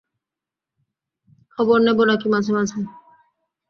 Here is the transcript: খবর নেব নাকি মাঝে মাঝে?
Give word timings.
খবর 1.53 1.77
নেব 1.85 1.99
নাকি 2.09 2.27
মাঝে 2.33 2.51
মাঝে? 2.57 2.79